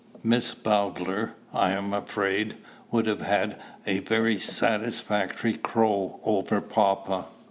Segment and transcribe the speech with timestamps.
[0.23, 2.55] Miss Bowdler, I am afraid,
[2.89, 7.27] would have had a very satisfactory crow over papa.